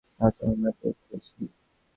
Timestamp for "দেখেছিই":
0.81-1.47